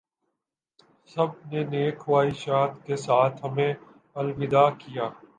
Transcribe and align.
سب 1.11 1.29
نے 1.49 1.63
نیک 1.63 1.99
خواہشات 1.99 2.71
کے 2.85 2.95
ساتھ 2.97 3.35
ہمیں 3.43 3.73
الوداع 4.15 4.69
کیا 4.79 5.05